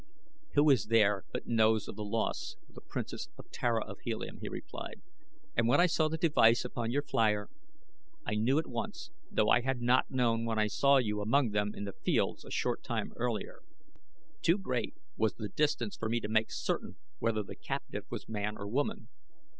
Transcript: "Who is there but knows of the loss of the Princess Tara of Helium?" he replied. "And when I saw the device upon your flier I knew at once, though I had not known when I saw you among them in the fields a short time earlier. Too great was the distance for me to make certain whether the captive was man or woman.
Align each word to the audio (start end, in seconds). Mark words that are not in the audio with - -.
"Who 0.55 0.71
is 0.71 0.85
there 0.85 1.25
but 1.31 1.45
knows 1.45 1.87
of 1.87 1.95
the 1.95 2.03
loss 2.03 2.55
of 2.67 2.73
the 2.73 2.81
Princess 2.81 3.29
Tara 3.51 3.83
of 3.83 3.99
Helium?" 4.03 4.39
he 4.41 4.49
replied. 4.49 5.03
"And 5.55 5.67
when 5.67 5.79
I 5.79 5.85
saw 5.85 6.07
the 6.09 6.17
device 6.17 6.65
upon 6.65 6.89
your 6.89 7.03
flier 7.03 7.49
I 8.25 8.33
knew 8.33 8.57
at 8.57 8.65
once, 8.65 9.11
though 9.29 9.49
I 9.49 9.61
had 9.61 9.79
not 9.79 10.09
known 10.09 10.43
when 10.43 10.57
I 10.57 10.65
saw 10.65 10.97
you 10.97 11.21
among 11.21 11.51
them 11.51 11.73
in 11.75 11.83
the 11.83 11.93
fields 11.93 12.43
a 12.43 12.49
short 12.49 12.81
time 12.83 13.13
earlier. 13.15 13.61
Too 14.41 14.57
great 14.57 14.95
was 15.17 15.35
the 15.35 15.49
distance 15.49 15.97
for 15.97 16.09
me 16.09 16.19
to 16.19 16.27
make 16.27 16.49
certain 16.51 16.95
whether 17.19 17.43
the 17.43 17.55
captive 17.55 18.05
was 18.09 18.27
man 18.27 18.57
or 18.57 18.67
woman. 18.67 19.07